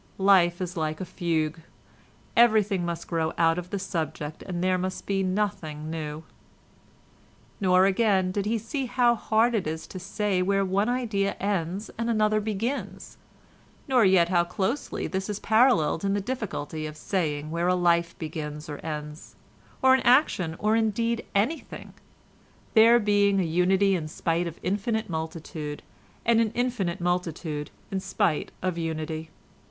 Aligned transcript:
Life 0.17 0.61
is 0.61 0.75
like 0.75 0.99
a 0.99 1.05
fugue, 1.05 1.61
everything 2.35 2.83
must 2.83 3.07
grow 3.07 3.33
out 3.37 3.59
of 3.59 3.69
the 3.69 3.77
subject 3.77 4.41
and 4.41 4.63
there 4.63 4.79
must 4.79 5.05
be 5.05 5.21
nothing 5.21 5.91
new. 5.91 6.23
Nor, 7.59 7.85
again, 7.85 8.31
did 8.31 8.47
he 8.47 8.57
see 8.57 8.87
how 8.87 9.13
hard 9.13 9.53
it 9.53 9.67
is 9.67 9.85
to 9.85 9.99
say 9.99 10.41
where 10.41 10.65
one 10.65 10.89
idea 10.89 11.33
ends 11.39 11.91
and 11.99 12.09
another 12.09 12.39
begins, 12.41 13.17
nor 13.87 14.03
yet 14.03 14.29
how 14.29 14.43
closely 14.43 15.05
this 15.05 15.29
is 15.29 15.37
paralleled 15.39 16.03
in 16.03 16.15
the 16.15 16.19
difficulty 16.19 16.87
of 16.87 16.97
saying 16.97 17.51
where 17.51 17.67
a 17.67 17.75
life 17.75 18.17
begins 18.17 18.67
or 18.67 18.79
ends, 18.83 19.35
or 19.83 19.93
an 19.93 20.01
action 20.01 20.55
or 20.57 20.75
indeed 20.75 21.23
anything, 21.35 21.93
there 22.73 22.97
being 22.97 23.39
an 23.39 23.45
unity 23.47 23.95
in 23.95 24.07
spite 24.07 24.47
of 24.47 24.59
infinite 24.63 25.11
multitude, 25.11 25.83
and 26.25 26.41
an 26.41 26.49
infinite 26.55 26.99
multitude 27.01 27.69
in 27.91 27.99
spite 27.99 28.51
of 28.63 28.79
unity. 28.79 29.29